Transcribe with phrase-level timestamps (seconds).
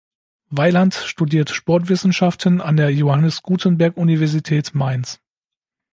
[0.49, 5.21] Weiland studiert Sportwissenschaften an der Johannes Gutenberg-Universität Mainz.